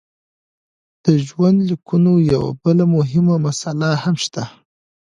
[1.03, 4.43] د ژوندلیکونو یوه بله مهمه مساله هم شته.